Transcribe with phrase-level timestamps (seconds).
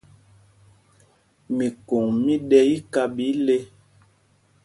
[1.57, 3.57] Mikǒŋ mí ɗɛ́ íká ɓɛ íle.